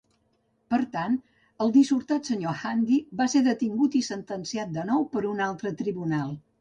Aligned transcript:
Per 0.73 0.77
tant, 0.93 1.17
el 1.65 1.73
dissortat 1.75 2.31
Sr. 2.31 2.53
Handy 2.61 2.97
va 3.21 3.27
ser 3.35 3.43
detingut 3.49 3.99
i 4.01 4.05
sentenciat 4.09 4.73
de 4.79 4.87
nou 4.93 5.09
per 5.17 5.27
un 5.37 5.45
altre 5.51 5.75
tribunal. 5.85 6.35